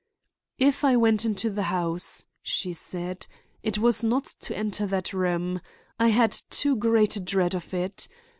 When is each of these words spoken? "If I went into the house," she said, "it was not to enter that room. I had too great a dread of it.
"If 0.57 0.83
I 0.83 0.95
went 0.95 1.25
into 1.25 1.51
the 1.51 1.61
house," 1.69 2.25
she 2.41 2.73
said, 2.73 3.27
"it 3.61 3.77
was 3.77 4.03
not 4.03 4.25
to 4.39 4.57
enter 4.57 4.87
that 4.87 5.13
room. 5.13 5.61
I 5.99 6.07
had 6.07 6.31
too 6.49 6.75
great 6.75 7.15
a 7.17 7.19
dread 7.19 7.53
of 7.53 7.71
it. 7.71 8.07